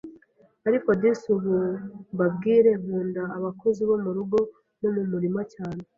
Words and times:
ariko 0.67 0.89
disi 1.01 1.27
ubu 1.35 1.55
mbabwire, 2.13 2.71
nkunda 2.81 3.23
abakozi 3.37 3.81
bo 3.89 3.95
mu 4.03 4.11
rugo 4.17 4.37
no 4.81 4.89
mu 4.95 5.03
murima 5.11 5.41
cyane, 5.53 5.81